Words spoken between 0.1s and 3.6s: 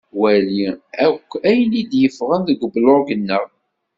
Wali akk ayen i d-yeffɣen deg ublug-nneɣ.